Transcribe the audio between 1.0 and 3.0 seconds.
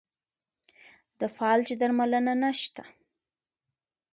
د فلج درملنه نشته.